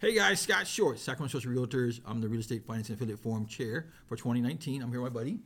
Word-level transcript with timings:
Hey 0.00 0.14
guys, 0.14 0.40
Scott 0.40 0.66
Short, 0.66 0.98
Sacramento 0.98 1.38
Social 1.38 1.52
Realtors. 1.52 2.00
I'm 2.06 2.22
the 2.22 2.28
Real 2.28 2.40
Estate 2.40 2.64
Finance 2.64 2.88
and 2.88 2.96
Affiliate 2.96 3.18
Forum 3.18 3.44
Chair 3.44 3.88
for 4.06 4.16
2019. 4.16 4.80
I'm 4.80 4.90
here 4.90 5.02
with 5.02 5.12
my 5.12 5.20
buddy. 5.20 5.40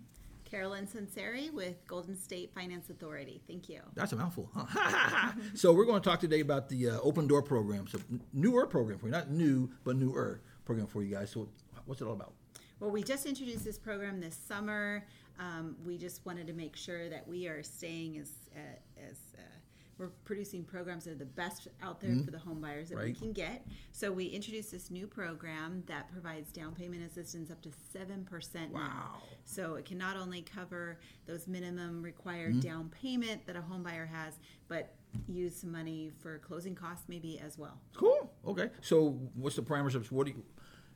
Carolyn 0.45 0.87
Sunseri 0.87 1.53
with 1.53 1.84
Golden 1.88 2.16
State 2.16 2.54
Finance 2.54 2.88
Authority. 2.88 3.43
Thank 3.48 3.69
you. 3.69 3.80
That's 3.95 4.12
a 4.12 4.17
mouthful. 4.17 4.48
Huh? 4.54 5.32
so 5.54 5.72
we're 5.72 5.85
going 5.85 6.01
to 6.01 6.09
talk 6.09 6.21
today 6.21 6.38
about 6.38 6.69
the 6.69 6.90
uh, 6.90 7.01
Open 7.01 7.27
Door 7.27 7.43
program. 7.43 7.88
So 7.88 7.98
newer 8.32 8.64
program 8.69 9.01
for 9.01 9.06
you, 9.06 9.11
not 9.11 9.29
new, 9.29 9.72
but 9.82 9.96
newer 9.96 10.40
program 10.64 10.86
for 10.86 11.02
you 11.02 11.12
guys. 11.12 11.32
So 11.32 11.48
what's 11.86 12.00
it 12.00 12.05
all 12.05 12.12
about? 12.12 12.34
Well, 12.79 12.93
we 12.93 13.02
just 13.02 13.27
introduced 13.27 13.64
this 13.64 13.77
program 13.77 14.21
this 14.21 14.36
summer. 14.36 15.05
Um, 15.41 15.75
we 15.84 15.98
just 15.98 16.25
wanted 16.25 16.46
to 16.46 16.52
make 16.52 16.77
sure 16.77 17.09
that 17.09 17.27
we 17.27 17.48
are 17.48 17.64
staying 17.64 18.18
as 18.18 18.30
uh, 18.55 18.61
as 19.11 19.16
uh, 19.36 19.43
we're 19.98 20.11
producing 20.24 20.64
programs 20.64 21.04
that 21.04 21.12
are 21.12 21.16
the 21.16 21.24
best 21.24 21.68
out 21.82 22.00
there 22.00 22.11
mm-hmm. 22.11 22.24
for 22.24 22.30
the 22.30 22.38
home 22.38 22.61
buyers 22.61 22.88
that 22.90 22.98
we 22.98 23.12
can 23.12 23.32
get. 23.32 23.66
So 23.93 24.11
we 24.11 24.26
introduced 24.26 24.72
this 24.72 24.90
new 24.90 25.06
program 25.06 25.84
that 25.86 26.11
provides 26.11 26.50
down 26.50 26.75
payment 26.75 27.02
assistance 27.04 27.50
up 27.50 27.62
to 27.62 27.71
seven 27.93 28.25
percent 28.25 28.72
now. 28.72 28.80
Wow. 28.80 29.22
So 29.44 29.75
it 29.75 29.85
can 29.85 29.99
not 29.99 30.16
only 30.16 30.43
cover 30.43 30.99
those 31.26 31.46
minimum 31.46 32.02
required 32.02 32.52
mm-hmm. 32.52 32.69
down 32.69 32.91
payment 32.91 33.47
that 33.47 33.56
a 33.56 33.62
home 33.62 33.83
buyer 33.83 34.06
has, 34.06 34.34
but 34.69 34.94
use 35.28 35.55
some 35.56 35.70
money 35.70 36.11
for 36.20 36.38
closing 36.38 36.74
costs 36.74 37.05
maybe 37.08 37.38
as 37.38 37.56
well. 37.56 37.78
Cool. 37.94 38.33
Okay. 38.47 38.70
So 38.80 39.19
what's 39.34 39.55
the 39.55 39.62
parameters 39.62 39.94
of 39.94 40.11
what 40.11 40.27
do 40.27 40.33
you, 40.33 40.42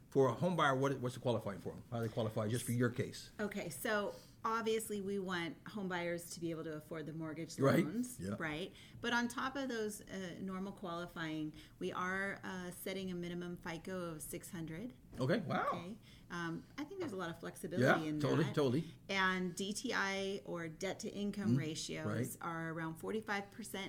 for 0.09 0.29
a 0.29 0.33
home 0.33 0.57
buyer? 0.57 0.75
What, 0.75 0.99
what's 0.99 1.15
the 1.15 1.21
qualifying 1.21 1.61
for 1.61 1.69
them? 1.69 1.83
How 1.93 1.99
do 1.99 2.03
they 2.03 2.13
qualify 2.13 2.49
just 2.49 2.65
for 2.67 2.73
your 2.73 2.89
case? 2.89 3.31
Okay, 3.41 3.69
so 3.69 4.15
obviously 4.45 5.01
we 5.03 5.19
want 5.19 5.55
home 5.69 5.89
buyers 5.89 6.25
to 6.31 6.41
be 6.41 6.51
able 6.51 6.65
to 6.65 6.75
afford 6.77 7.07
the 7.07 7.13
mortgage 7.13 7.59
Right, 7.59 7.85
loans, 7.85 8.17
yeah. 8.21 8.35
right? 8.39 8.73
But 9.01 9.13
on 9.13 9.29
top 9.29 9.57
of 9.57 9.69
those 9.69 10.03
uh, 10.13 10.17
normal 10.41 10.73
qualifying, 10.73 11.53
we 11.79 11.93
are 11.93 12.39
uh, 12.45 12.71
setting 12.85 13.11
a 13.11 13.15
minimum 13.15 13.57
FICO 13.67 14.13
of 14.13 14.23
600. 14.23 14.93
Okay. 15.21 15.43
Wow. 15.49 15.67
Okay, 15.73 15.95
um, 16.31 16.63
I 16.79 16.85
think 16.85 17.01
there's 17.01 17.13
a 17.13 17.17
lot 17.17 17.31
of 17.31 17.39
flexibility 17.41 17.85
Yeah. 18.05 18.09
in 18.09 18.21
Totally. 18.21 18.45
that. 18.45 18.55
Totally. 18.55 18.81
totally. 18.83 18.95
And 19.09 19.55
DTI 19.57 20.43
or 20.45 20.69
debt 20.69 21.01
to 21.01 21.09
income 21.13 21.57
ratios 21.57 22.07
Mm-hmm. 22.07 22.09
right. 22.19 22.37
are 22.43 22.71
around 22.71 22.95
45%. 23.01 23.43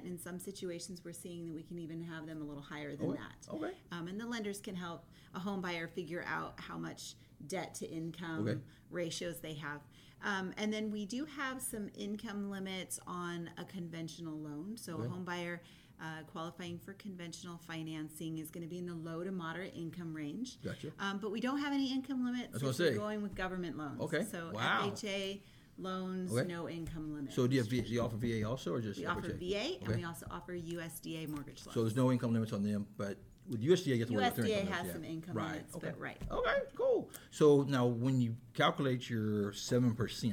In 0.06 0.18
some 0.18 0.40
situations, 0.40 1.02
we're 1.04 1.14
seeing 1.14 1.46
that 1.48 1.54
we 1.56 1.64
can 1.64 1.78
even 1.80 2.02
have 2.04 2.26
them 2.26 2.42
a 2.42 2.46
little 2.46 2.64
higher 2.64 2.96
than 2.96 3.10
Okay, 3.12 3.20
that. 3.20 3.54
okay. 3.54 3.72
Um, 3.92 4.08
and 4.08 4.20
the 4.20 4.26
lenders 4.26 4.60
can 4.62 4.76
help 4.76 5.06
a 5.36 5.40
home 5.40 5.62
buyer 5.62 5.88
figure 5.88 6.24
out 6.28 6.54
how 6.60 6.78
much 6.78 7.16
debt 7.48 7.74
to 7.76 7.88
income 7.90 8.48
Okay. 8.48 8.60
ratios 8.90 9.40
they 9.40 9.54
have. 9.54 9.82
Um, 10.24 10.54
and 10.58 10.72
then 10.74 10.92
we 10.92 11.06
do 11.06 11.26
have 11.26 11.62
some 11.62 11.90
income 11.98 12.50
limits 12.50 13.00
on 13.08 13.50
a 13.58 13.64
conventional 13.66 14.38
loan. 14.38 14.76
So 14.78 14.94
a 14.94 15.00
Okay. 15.00 15.08
home 15.08 15.24
buyer 15.24 15.62
uh, 16.02 16.24
qualifying 16.28 16.78
for 16.80 16.94
conventional 16.94 17.58
financing 17.58 18.38
is 18.38 18.50
going 18.52 18.64
to 18.64 18.70
be 18.70 18.78
in 18.78 18.86
the 18.86 18.94
low 18.96 19.22
to 19.24 19.32
moderate 19.32 19.74
income 19.76 20.14
range. 20.16 20.58
Gotcha. 20.64 20.92
Um, 21.00 21.18
but 21.20 21.30
we 21.32 21.42
don't 21.42 21.60
have 21.60 21.74
any 21.74 21.92
income 21.92 22.24
limits. 22.26 22.54
was 22.54 22.62
gonna 22.62 22.72
if 22.72 22.80
you're 22.80 22.88
say. 22.92 22.96
going 22.98 23.22
with 23.22 23.36
government 23.36 23.78
loans. 23.78 24.00
Okay. 24.02 24.24
So 24.24 24.52
Wow. 24.54 24.90
FHA 24.94 25.42
loans, 25.78 26.32
Okay. 26.32 26.48
no 26.48 26.70
income 26.70 27.14
limit. 27.14 27.34
So 27.34 27.48
do 27.48 27.56
you, 27.56 27.62
have, 27.62 27.70
do 27.70 27.76
you 27.78 28.02
offer 28.02 28.16
VA 28.18 28.44
also, 28.44 28.74
or 28.74 28.82
just 28.82 29.00
we 29.00 29.06
offer 29.06 29.22
FHA? 29.30 29.40
VA 29.80 29.86
and 29.86 29.96
we 29.96 30.04
also 30.06 30.26
offer 30.32 30.54
USDA 30.54 31.28
mortgage 31.28 31.66
loans. 31.66 31.74
So 31.74 31.82
there's 31.84 31.96
no 31.96 32.12
income 32.12 32.34
limits 32.34 32.54
on 32.54 32.64
them, 32.64 32.88
but 32.98 33.18
with 33.50 33.62
USDA, 33.62 34.10
you 34.10 34.20
have 34.20 34.36
to 34.36 34.42
USDA 34.42 34.68
has 34.70 34.92
some 34.92 35.04
income 35.04 35.36
right. 35.36 35.52
limits, 35.52 35.76
okay. 35.76 35.88
but 35.88 36.00
right. 36.00 36.18
Okay, 36.32 36.58
cool. 36.76 37.10
So 37.32 37.64
now 37.64 37.86
when 37.86 38.22
you 38.22 38.36
calculate 38.54 39.10
your 39.10 39.52
7%, 39.52 40.14
is 40.14 40.26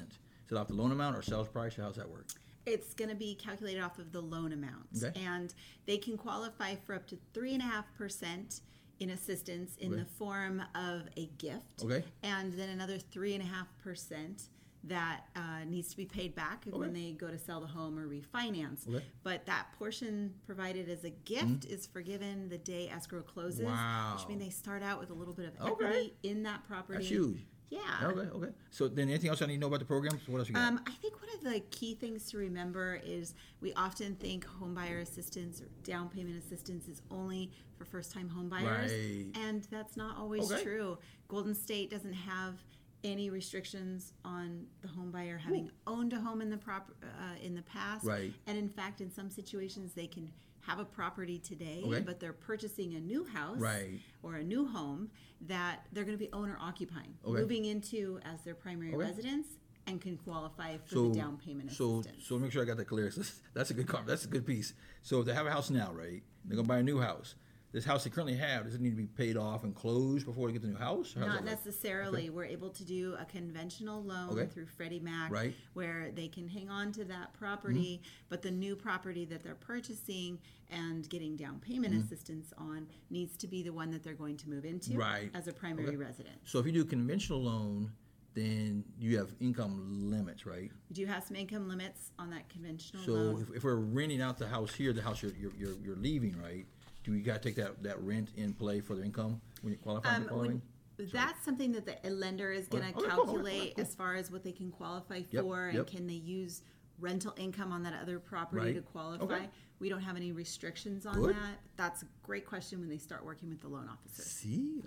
it 0.50 0.56
off 0.56 0.68
the 0.68 0.74
loan 0.74 0.92
amount 0.92 1.16
or 1.16 1.22
sales 1.22 1.48
price, 1.48 1.76
How 1.76 1.84
how's 1.84 1.96
that 1.96 2.08
work? 2.08 2.26
It's 2.66 2.94
going 2.94 3.10
to 3.10 3.16
be 3.16 3.34
calculated 3.36 3.80
off 3.80 3.98
of 3.98 4.12
the 4.12 4.20
loan 4.20 4.52
amount. 4.52 4.88
Okay. 5.02 5.18
And 5.24 5.54
they 5.86 5.98
can 5.98 6.16
qualify 6.16 6.74
for 6.84 6.94
up 6.94 7.06
to 7.08 7.18
3.5% 7.32 8.60
in 8.98 9.10
assistance 9.10 9.76
in 9.78 9.92
okay. 9.92 10.02
the 10.02 10.06
form 10.06 10.62
of 10.74 11.02
a 11.16 11.26
gift. 11.38 11.84
Okay. 11.84 12.04
And 12.22 12.52
then 12.52 12.70
another 12.70 12.98
3.5% 12.98 14.48
that 14.86 15.22
uh, 15.34 15.64
needs 15.66 15.88
to 15.90 15.96
be 15.96 16.04
paid 16.04 16.34
back 16.34 16.64
when 16.70 16.92
they 16.92 17.12
go 17.12 17.28
to 17.28 17.38
sell 17.38 17.60
the 17.60 17.66
home 17.66 17.98
or 17.98 18.06
refinance. 18.08 18.88
Okay. 18.88 19.04
But 19.22 19.44
that 19.46 19.66
portion 19.78 20.34
provided 20.46 20.88
as 20.88 21.04
a 21.04 21.10
gift 21.10 21.64
is 21.64 21.86
forgiven 21.86 22.48
the 22.48 22.58
day 22.58 22.88
escrow 22.88 23.22
closes, 23.22 23.64
Wow. 23.66 24.16
which 24.16 24.28
means 24.28 24.42
they 24.42 24.50
start 24.50 24.82
out 24.82 25.00
with 25.00 25.10
a 25.10 25.14
little 25.14 25.34
bit 25.34 25.46
of 25.46 25.60
Okay. 25.60 25.84
equity 25.86 26.14
in 26.22 26.42
that 26.44 26.64
property. 26.66 26.98
That's 26.98 27.08
huge. 27.08 27.46
Yeah. 27.68 27.80
Okay, 28.04 28.20
okay. 28.30 28.52
So 28.70 28.86
then, 28.86 29.08
anything 29.08 29.28
else 29.28 29.42
I 29.42 29.46
need 29.46 29.54
to 29.54 29.60
know 29.60 29.66
about 29.66 29.80
the 29.80 29.86
program? 29.86 30.16
What 30.28 30.38
else 30.38 30.46
you 30.48 30.54
got? 30.54 30.68
Um, 30.68 30.80
I 30.86 30.92
think 30.92 31.14
one 31.20 31.28
of 31.34 31.42
the 31.52 31.58
key 31.70 31.96
things 31.96 32.30
to 32.30 32.38
remember 32.38 33.00
is 33.04 33.34
we 33.60 33.72
often 33.74 34.14
think 34.14 34.46
homebuyer 34.46 35.00
assistance 35.02 35.60
or 35.60 35.66
down 35.82 36.08
payment 36.08 36.36
assistance 36.38 36.86
is 36.86 37.02
only 37.10 37.50
for 37.76 37.84
first 37.84 38.12
time 38.12 38.28
home 38.28 38.48
buyers. 38.48 38.92
Right. 38.92 39.26
And 39.34 39.64
that's 39.68 39.96
not 39.96 40.16
always 40.16 40.48
Okay. 40.52 40.62
true. 40.62 40.98
Golden 41.26 41.56
State 41.56 41.90
doesn't 41.90 42.12
have 42.12 42.62
any 43.04 43.30
restrictions 43.30 44.12
on 44.24 44.66
the 44.82 44.88
home 44.88 45.10
buyer 45.10 45.38
having 45.38 45.70
owned 45.86 46.12
a 46.12 46.20
home 46.20 46.40
in 46.40 46.50
the 46.50 46.56
prop 46.56 46.90
uh, 47.02 47.06
in 47.44 47.54
the 47.54 47.62
past. 47.62 48.04
Right. 48.04 48.32
And 48.46 48.58
in 48.58 48.68
fact, 48.68 49.00
in 49.00 49.10
some 49.10 49.30
situations, 49.30 49.92
they 49.92 50.06
can 50.06 50.30
have 50.62 50.78
a 50.80 50.84
property 50.84 51.38
today, 51.38 51.82
Okay. 51.86 52.00
but 52.00 52.18
they're 52.18 52.32
purchasing 52.32 52.94
a 52.94 53.00
new 53.00 53.24
house 53.24 53.58
Right. 53.58 54.00
or 54.22 54.34
a 54.36 54.42
new 54.42 54.66
home 54.66 55.10
that 55.42 55.86
they're 55.92 56.02
going 56.04 56.18
to 56.18 56.24
be 56.24 56.32
owner 56.32 56.56
occupying, 56.60 57.14
Okay. 57.24 57.40
moving 57.40 57.66
into 57.66 58.18
as 58.24 58.42
their 58.42 58.54
primary 58.56 58.88
Okay. 58.88 58.96
residence 58.98 59.46
and 59.86 60.00
can 60.00 60.16
qualify 60.16 60.76
for 60.78 60.94
so 60.94 61.08
the 61.10 61.14
down 61.14 61.36
payment 61.36 61.70
so 61.70 62.00
assistance. 62.00 62.26
so 62.26 62.38
make 62.40 62.50
sure 62.50 62.60
I 62.62 62.64
got 62.64 62.76
that 62.78 62.86
clear. 62.88 63.08
So 63.12 63.22
that's 63.54 63.70
a 63.70 63.74
good 63.74 63.86
com- 63.86 64.06
that's 64.06 64.24
a 64.24 64.28
good 64.28 64.44
piece. 64.44 64.74
So 65.02 65.20
if 65.20 65.26
they 65.26 65.34
have 65.34 65.46
a 65.46 65.50
house 65.52 65.70
now, 65.70 65.92
right? 65.92 66.24
They're 66.44 66.56
gonna 66.56 66.66
buy 66.66 66.78
a 66.78 66.82
new 66.82 66.98
house. 67.00 67.36
This 67.72 67.84
house 67.84 68.04
they 68.04 68.10
currently 68.10 68.36
have 68.36 68.64
does 68.64 68.74
it 68.74 68.80
need 68.80 68.90
to 68.90 68.96
be 68.96 69.06
paid 69.06 69.36
off 69.36 69.64
and 69.64 69.74
closed 69.74 70.24
before 70.24 70.46
they 70.46 70.52
get 70.52 70.62
the 70.62 70.68
new 70.68 70.76
house? 70.76 71.16
Or 71.16 71.20
Not 71.20 71.44
necessarily. 71.44 72.30
We're 72.30 72.44
able 72.44 72.70
to 72.70 72.84
do 72.84 73.16
a 73.20 73.24
conventional 73.24 74.02
loan 74.02 74.30
Okay. 74.30 74.46
through 74.46 74.66
Freddie 74.66 75.00
Mac 75.00 75.30
Right. 75.30 75.54
where 75.74 76.10
they 76.14 76.28
can 76.28 76.48
hang 76.48 76.70
on 76.70 76.92
to 76.92 77.04
that 77.04 77.34
property, 77.34 78.00
mm-hmm. 78.02 78.24
but 78.28 78.42
the 78.42 78.50
new 78.50 78.76
property 78.76 79.24
that 79.26 79.42
they're 79.42 79.54
purchasing 79.54 80.38
and 80.70 81.08
getting 81.08 81.36
down 81.36 81.60
payment 81.60 81.92
mm-hmm. 81.92 82.04
assistance 82.04 82.52
on 82.56 82.86
needs 83.10 83.36
to 83.38 83.46
be 83.46 83.62
the 83.62 83.72
one 83.72 83.90
that 83.90 84.02
they're 84.02 84.14
going 84.14 84.36
to 84.38 84.48
move 84.48 84.64
into 84.64 84.96
Right. 84.96 85.30
as 85.34 85.48
a 85.48 85.52
primary 85.52 85.88
Okay. 85.88 85.96
resident. 85.96 86.36
So 86.44 86.58
if 86.58 86.66
you 86.66 86.72
do 86.72 86.82
a 86.82 86.84
conventional 86.84 87.42
loan, 87.42 87.92
then 88.34 88.84
you 88.98 89.16
have 89.18 89.32
income 89.40 90.10
limits, 90.10 90.44
right? 90.44 90.70
We 90.90 90.94
do 90.94 91.06
have 91.06 91.24
some 91.24 91.36
income 91.36 91.68
limits 91.68 92.12
on 92.18 92.30
that 92.30 92.48
conventional 92.50 93.02
So 93.04 93.12
loan. 93.12 93.42
if, 93.42 93.56
if 93.56 93.64
we're 93.64 93.76
renting 93.76 94.20
out 94.20 94.38
the 94.38 94.46
house 94.46 94.74
here, 94.74 94.92
the 94.92 95.02
house 95.02 95.22
you're, 95.22 95.32
you're, 95.32 95.52
you're, 95.56 95.74
you're 95.82 95.96
leaving, 95.96 96.36
right? 96.40 96.66
Do 97.06 97.12
we 97.12 97.20
gotta 97.20 97.38
take 97.38 97.54
that, 97.54 97.80
that 97.84 98.02
rent 98.02 98.30
in 98.36 98.52
play 98.52 98.80
for 98.80 98.96
the 98.96 99.04
income 99.04 99.40
when 99.62 99.72
you 99.72 99.78
qualify 99.78 100.16
Um, 100.16 100.22
for 100.24 100.28
qualifying? 100.30 100.62
when- 100.98 101.08
that's 101.12 101.44
something 101.44 101.70
that 101.72 101.86
the 102.02 102.10
lender 102.10 102.50
is 102.50 102.66
going 102.66 102.82
to 102.82 102.88
Okay, 102.88 102.98
okay, 102.98 103.10
cool, 103.14 103.20
okay, 103.22 103.30
calculate 103.32 103.74
cool. 103.76 103.84
as 103.84 103.94
far 103.94 104.14
as 104.16 104.30
what 104.32 104.42
they 104.42 104.50
can 104.50 104.72
qualify 104.72 105.20
Yep, 105.30 105.44
for 105.44 105.66
and 105.68 105.76
yep. 105.76 105.86
can 105.86 106.06
they 106.08 106.14
use 106.14 106.62
rental 106.98 107.32
income 107.36 107.70
on 107.70 107.82
that 107.84 107.92
other 108.02 108.18
property 108.18 108.64
Right. 108.66 108.74
to 108.74 108.80
qualify. 108.82 109.24
Okay. 109.24 109.48
We 109.78 109.88
don't 109.90 110.00
have 110.00 110.16
any 110.16 110.32
restrictions 110.32 111.04
on 111.06 111.14
Good. 111.16 111.36
that. 111.36 111.60
That's 111.76 112.02
a 112.02 112.06
great 112.24 112.44
question 112.46 112.80
when 112.80 112.88
they 112.88 112.96
start 112.98 113.24
working 113.24 113.50
with 113.50 113.60
the 113.60 113.68
loan 113.68 113.88
officer. 113.88 114.22
See? 114.22 114.82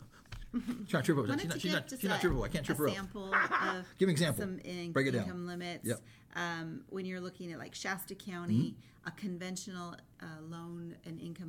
Trying 0.51 0.63
to 0.87 1.01
trip 1.03 1.17
over. 1.19 1.27
Why 1.27 1.37
She's 1.37 1.45
not, 1.45 1.53
you 1.55 1.59
she's 1.61 1.63
give 1.63 1.71
not, 1.73 1.87
just 1.87 2.01
she's 2.01 2.09
not 2.09 2.21
a- 2.23 2.27
trippable. 2.27 2.43
I 2.43 2.47
can't 2.49 2.65
trip 2.65 2.79
a 2.79 2.83
up. 2.85 2.93
sample 2.95 3.31
of 3.33 3.85
Give 3.99 4.07
me 4.07 4.13
an 4.13 4.15
example. 4.15 4.41
some 4.43 4.59
in- 4.59 4.91
Break 4.91 5.07
it 5.07 5.11
down. 5.11 5.23
income 5.25 5.45
limits. 5.47 5.85
Yep. 5.87 6.01
Um, 6.35 6.83
when 6.89 7.05
you're 7.05 7.21
looking 7.21 7.51
at 7.53 7.59
like 7.59 7.75
Shasta 7.75 8.15
County, 8.15 8.75
a 9.05 9.11
conventional 9.11 9.95
uh, 10.21 10.25
loan 10.41 10.95
an 11.05 11.19
income 11.19 11.48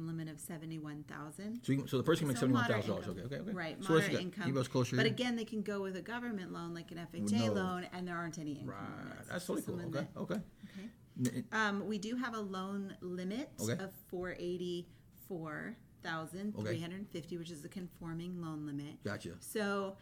seventy-one 0.55 1.05
thousand. 1.09 1.61
So, 1.63 1.73
you, 1.73 1.87
so 1.87 1.97
the 1.97 2.03
person 2.03 2.23
can 2.23 2.29
make 2.29 2.37
So 2.37 2.41
seventy-one 2.41 2.67
thousand 2.69 2.91
dollars. 2.91 3.09
Okay, 3.09 3.21
okay, 3.23 3.37
okay. 3.37 3.53
Right, 3.53 3.77
So 3.83 3.95
moderate 3.95 4.21
income. 4.21 4.43
Anybody 4.45 4.59
else 4.61 4.69
closer 4.69 4.97
but 4.97 5.07
here? 5.07 5.13
again, 5.15 5.37
they 5.37 5.45
can 5.45 5.63
go 5.63 5.81
with 5.81 5.97
a 5.97 6.03
government 6.03 6.53
loan 6.53 6.75
like 6.75 6.91
an 6.91 6.99
FHA 7.13 7.47
no. 7.47 7.53
loan, 7.53 7.87
and 7.93 8.07
there 8.09 8.17
aren't 8.17 8.39
any 8.39 8.53
income 8.53 8.69
right, 8.69 9.05
limits. 9.11 9.29
that's 9.29 9.47
totally 9.47 9.63
cool. 9.63 9.81
Okay, 9.87 10.07
okay. 10.17 10.35
okay. 10.35 11.33
N- 11.37 11.45
Um, 11.53 11.87
we 11.87 11.99
do 11.99 12.17
have 12.17 12.35
a 12.35 12.41
loan 12.41 12.97
limit 13.01 13.51
Okay. 13.61 13.83
of 13.83 13.91
four 14.09 14.35
eighty-four 14.39 15.77
thousand 16.03 16.57
three 16.59 16.81
hundred 16.81 16.99
and 16.99 17.09
fifty, 17.11 17.37
which 17.39 17.51
is 17.51 17.65
a 17.65 17.69
conforming 17.69 18.41
loan 18.43 18.67
limit. 18.67 19.03
Gotcha. 19.05 19.31
So, 19.41 19.97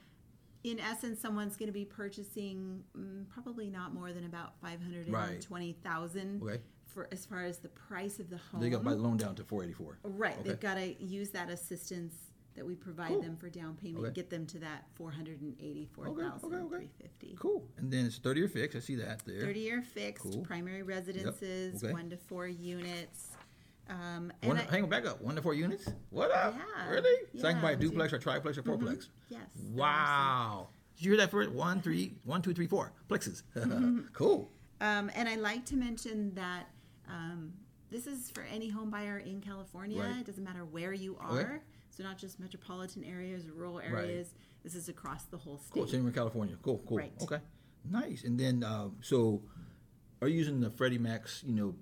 in 0.65 0.81
essence, 0.81 1.21
someone's 1.21 1.57
going 1.57 1.69
to 1.69 1.73
be 1.73 1.85
purchasing 1.85 2.83
mm, 2.97 3.29
probably 3.29 3.71
not 3.71 3.95
more 3.95 4.13
than 4.13 4.25
about 4.25 4.55
five 4.61 4.81
hundred 4.83 5.07
and 5.09 5.43
twenty 5.43 5.73
thousand 5.85 6.43
Okay. 6.43 6.61
for 6.87 7.09
as 7.13 7.25
far 7.27 7.45
as 7.45 7.59
the 7.59 7.69
price 7.69 8.19
of 8.19 8.29
the 8.31 8.37
home. 8.39 8.61
They 8.61 8.71
got 8.71 8.83
my 8.85 8.93
loan 8.93 9.17
down 9.17 9.35
to 9.37 9.45
four 9.45 9.63
eighty-four. 9.63 9.99
Right, 10.03 10.35
Okay. 10.41 10.49
they've 10.49 10.61
got 10.61 10.75
to 10.75 11.03
use 11.03 11.31
that 11.31 11.49
assistance 11.51 12.15
that 12.57 12.67
we 12.67 12.75
provide 12.75 13.11
Cool. 13.11 13.23
them 13.23 13.37
for 13.37 13.49
down 13.49 13.77
payment, 13.77 14.05
Okay. 14.07 14.15
get 14.15 14.31
them 14.31 14.45
to 14.47 14.59
that 14.59 14.87
four 14.95 15.13
hundred 15.13 15.41
and 15.43 15.55
eighty-four 15.61 16.07
thousand 16.07 16.53
okay, 16.53 16.57
okay. 16.57 16.77
three 16.77 16.91
fifty. 17.01 17.37
Cool. 17.39 17.65
And 17.77 17.93
then 17.93 18.07
it's 18.07 18.19
thirty-year 18.19 18.49
fixed. 18.49 18.77
I 18.77 18.81
see 18.81 18.97
that 18.97 19.25
there. 19.25 19.41
Thirty-year 19.41 19.83
fixed, 19.83 20.25
Cool. 20.25 20.43
primary 20.43 20.83
residences, 20.83 21.85
okay. 21.85 21.93
one 21.93 22.11
to 22.11 22.17
four 22.17 22.49
units. 22.49 23.31
Um, 23.89 24.33
and 24.43 24.49
One, 24.49 24.57
hang 24.57 24.83
on, 24.85 24.89
back 24.91 25.07
up. 25.07 25.23
One 25.23 25.35
to 25.37 25.43
four 25.43 25.55
units. 25.55 25.89
What 26.11 26.31
up? 26.31 26.55
Yeah, 26.57 26.91
Really? 26.91 27.27
So 27.41 27.49
I 27.49 27.53
can 27.53 27.63
buy 27.63 27.73
a 27.73 27.77
duplex 27.77 28.13
or 28.13 28.19
triplex 28.19 28.59
or 28.59 28.63
fourplex. 28.63 29.09
yes. 29.29 29.41
there 29.57 29.73
are 29.73 29.77
Wow. 29.77 30.69
Did 30.97 31.05
you 31.05 31.11
hear 31.13 31.19
that 31.19 31.31
first? 31.31 31.51
One, 31.53 31.81
three, 31.81 32.15
one, 32.25 32.43
two, 32.43 32.53
three, 32.53 32.67
four 32.67 32.93
plexes. 33.09 33.43
cool. 34.13 34.51
Um, 34.81 35.11
and 35.15 35.29
I 35.29 35.37
like 35.37 35.65
to 35.67 35.77
mention 35.77 36.35
that 36.35 36.69
um, 37.09 37.53
this 37.91 38.07
is 38.07 38.31
for 38.31 38.43
any 38.43 38.69
home 38.69 38.91
buyer 38.91 39.19
in 39.19 39.41
California. 39.41 40.03
Right. 40.03 40.19
It 40.21 40.27
doesn't 40.27 40.45
matter 40.45 40.65
where 40.65 40.93
you 40.93 41.17
are. 41.21 41.39
Okay. 41.41 41.57
So 41.91 42.03
not 42.03 42.19
just 42.19 42.39
metropolitan 42.39 43.05
areas 43.05 43.49
rural 43.51 43.77
Right. 43.79 43.87
areas. 43.91 44.35
This 44.65 44.75
is 44.75 44.89
across 44.89 45.25
the 45.25 45.39
whole 45.39 45.61
Cool. 45.71 45.87
state. 45.87 45.97
Same 45.97 46.07
in 46.07 46.13
California. 46.13 46.57
Cool. 46.63 46.83
Cool. 46.87 46.99
Right. 46.99 47.13
Okay. 47.23 47.39
Nice. 47.89 48.25
And 48.25 48.39
then, 48.39 48.63
uh, 48.63 48.89
so, 49.01 49.43
are 50.21 50.29
you 50.29 50.37
using 50.37 50.61
the 50.61 50.71
Freddie 50.71 50.99
Mac's, 50.99 51.43
you 51.47 51.55
know, 51.55 51.75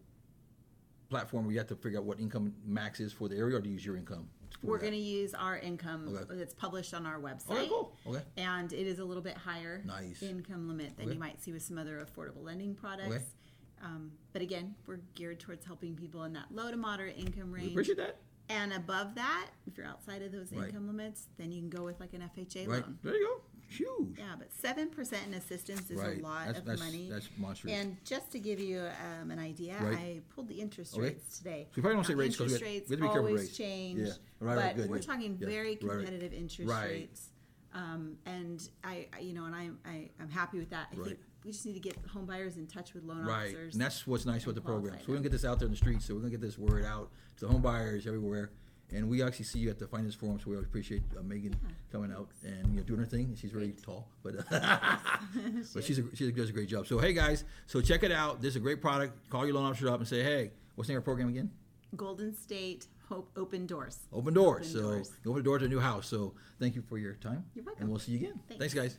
platform 1.08 1.44
where 1.44 1.52
you 1.52 1.58
have 1.58 1.68
to 1.68 1.76
figure 1.76 1.98
out 1.98 2.04
what 2.04 2.20
income 2.20 2.52
max 2.66 3.00
is 3.00 3.12
for 3.12 3.28
the 3.28 3.36
area, 3.36 3.56
or 3.56 3.60
do 3.60 3.68
you 3.68 3.74
use 3.74 3.84
your 3.84 3.96
income? 3.96 4.28
We're 4.62 4.78
going 4.78 4.92
to 4.92 4.98
use 4.98 5.34
our 5.34 5.58
income 5.58 6.08
Okay. 6.08 6.34
that's 6.38 6.54
published 6.54 6.94
on 6.94 7.06
our 7.06 7.20
website. 7.20 7.50
Okay. 7.50 7.68
Cool. 7.68 7.92
Okay. 8.06 8.22
And 8.36 8.72
it 8.72 8.86
is 8.86 8.98
a 8.98 9.04
little 9.04 9.22
bit 9.22 9.36
higher 9.36 9.82
Nice. 9.84 10.22
income 10.22 10.66
limit 10.66 10.96
than 10.96 11.06
Okay. 11.06 11.14
you 11.14 11.20
might 11.20 11.42
see 11.42 11.52
with 11.52 11.62
some 11.62 11.78
other 11.78 12.04
affordable 12.04 12.42
lending 12.42 12.74
products. 12.74 13.34
Um, 13.82 14.12
but 14.32 14.40
again, 14.42 14.74
we're 14.86 15.00
geared 15.14 15.38
towards 15.38 15.64
helping 15.66 15.94
people 15.94 16.24
in 16.24 16.32
that 16.32 16.46
low 16.50 16.70
to 16.70 16.76
moderate 16.76 17.18
income 17.18 17.52
We 17.52 17.58
range. 17.60 17.70
appreciate 17.72 17.98
that. 17.98 18.16
And 18.48 18.72
above 18.72 19.14
that, 19.16 19.50
if 19.66 19.76
you're 19.76 19.86
outside 19.86 20.22
of 20.22 20.32
those 20.32 20.50
Right. 20.52 20.68
income 20.68 20.86
limits, 20.86 21.28
then 21.36 21.52
you 21.52 21.60
can 21.60 21.68
go 21.68 21.84
with 21.84 22.00
like 22.00 22.14
an 22.14 22.22
FHA 22.22 22.66
Right. 22.66 22.82
loan. 22.82 22.98
There 23.02 23.14
you 23.14 23.26
go. 23.26 23.42
Huge. 23.68 24.18
Yeah, 24.18 24.34
but 24.38 24.52
seven 24.52 24.88
percent 24.88 25.26
in 25.26 25.34
assistance 25.34 25.90
is 25.90 25.98
right. 26.00 26.18
a 26.18 26.22
lot 26.22 26.46
that's, 26.46 26.58
of 26.60 26.64
that's, 26.64 26.80
money. 26.80 27.08
That's 27.10 27.28
monstrous. 27.36 27.72
and 27.72 27.96
just 28.04 28.30
to 28.32 28.38
give 28.38 28.60
you 28.60 28.80
um, 29.22 29.30
an 29.30 29.38
idea, 29.38 29.76
Right. 29.80 29.96
I 29.96 30.20
pulled 30.34 30.48
the 30.48 30.60
interest 30.60 30.94
Okay. 30.94 31.02
rates 31.02 31.38
today. 31.38 31.66
So 31.70 31.72
we 31.76 31.82
probably 31.82 31.96
don't 31.96 32.04
say 32.06 32.12
Now, 32.14 32.18
rates 32.20 32.36
'cause 32.36 32.46
we 32.48 32.54
interest 32.54 32.64
have- 32.64 32.72
rates 32.74 32.90
we 32.90 32.96
have 32.96 33.00
to 33.00 33.06
be 33.08 33.12
careful 33.12 33.36
rates. 33.36 33.56
change, 33.56 33.98
Yeah. 34.00 34.06
Right, 34.40 34.56
right, 34.56 34.64
but 34.76 34.76
good, 34.82 34.90
we're 34.90 34.96
good. 34.98 35.06
talking 35.06 35.38
Yeah. 35.40 35.46
very 35.48 35.68
Right, 35.70 35.82
right. 35.82 35.96
competitive 36.06 36.32
interest 36.32 36.70
Right. 36.70 36.90
rates. 36.90 37.28
Um, 37.74 38.16
and 38.24 38.68
I, 38.84 39.08
you 39.20 39.34
know, 39.34 39.44
and 39.44 39.54
I'm, 39.54 39.78
I, 39.84 40.10
I'm 40.20 40.30
happy 40.30 40.58
with 40.58 40.70
that. 40.70 40.88
I 40.92 40.96
Right. 40.96 41.06
think 41.08 41.20
we 41.44 41.52
just 41.52 41.66
need 41.66 41.74
to 41.74 41.80
get 41.80 41.96
home 42.06 42.24
buyers 42.24 42.56
in 42.56 42.66
touch 42.66 42.94
with 42.94 43.04
loan 43.04 43.24
Right, 43.26 43.46
officers. 43.48 43.74
and 43.74 43.82
that's 43.82 44.06
what's 44.06 44.24
nice 44.24 44.44
about 44.44 44.54
the 44.54 44.60
program. 44.62 44.94
So 45.00 45.06
we're 45.08 45.14
gonna 45.16 45.24
get 45.24 45.32
this 45.32 45.44
out 45.44 45.58
there 45.58 45.66
in 45.66 45.72
the 45.72 45.76
streets. 45.76 46.04
So 46.06 46.14
we're 46.14 46.20
gonna 46.20 46.30
get 46.30 46.40
this 46.40 46.56
word 46.56 46.84
out 46.84 47.10
to 47.38 47.46
the 47.46 47.52
home 47.52 47.62
buyers 47.62 48.06
everywhere. 48.06 48.50
And 48.92 49.08
we 49.08 49.22
actually 49.22 49.46
see 49.46 49.58
you 49.58 49.70
at 49.70 49.78
the 49.78 49.86
finance 49.86 50.14
forum, 50.14 50.38
so 50.38 50.50
we 50.50 50.56
always 50.56 50.68
appreciate 50.68 51.02
uh, 51.18 51.22
Megan 51.22 51.56
coming 51.90 52.12
out 52.12 52.28
and 52.44 52.72
you 52.72 52.78
know 52.78 52.82
doing 52.82 53.00
her 53.00 53.06
thing. 53.06 53.36
She's 53.38 53.50
very 53.50 53.74
tall, 53.82 54.08
but 54.22 54.36
but 54.50 55.84
she's 55.84 55.98
a, 55.98 56.04
she 56.14 56.30
does 56.30 56.50
a 56.50 56.52
great 56.52 56.68
job. 56.68 56.86
So 56.86 56.98
hey 56.98 57.12
guys, 57.12 57.44
so 57.66 57.80
check 57.80 58.02
it 58.02 58.12
out. 58.12 58.40
This 58.40 58.50
is 58.50 58.56
a 58.56 58.60
great 58.60 58.80
product. 58.80 59.28
Call 59.28 59.44
your 59.44 59.56
loan 59.56 59.64
officer 59.64 59.88
up 59.90 59.98
and 59.98 60.08
say, 60.08 60.22
hey, 60.22 60.52
what's 60.76 60.86
the 60.86 60.92
name 60.92 60.98
of 60.98 61.02
our 61.02 61.04
program 61.04 61.28
again? 61.28 61.50
Golden 61.96 62.34
State 62.34 62.86
Hope 63.08 63.30
Open 63.36 63.66
Doors. 63.66 63.98
Open 64.12 64.34
doors. 64.34 64.74
Open 64.74 64.82
so 64.82 64.90
doors. 64.90 65.12
open 65.26 65.36
the 65.36 65.42
door 65.42 65.58
to 65.58 65.64
a 65.64 65.68
new 65.68 65.80
house. 65.80 66.08
So 66.08 66.34
thank 66.58 66.74
you 66.74 66.82
for 66.82 66.98
your 66.98 67.14
time. 67.14 67.44
You're 67.54 67.64
welcome. 67.64 67.82
And 67.82 67.90
we'll 67.90 68.00
see 68.00 68.12
you 68.12 68.18
again. 68.18 68.40
Thanks. 68.48 68.60
Thanks 68.60 68.74
guys. 68.74 68.98